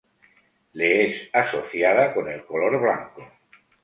Le 0.73 1.05
es 1.05 1.29
asociada 1.31 2.11
con 2.15 2.27
el 2.27 2.43
color 2.43 2.81
blanco. 2.81 3.21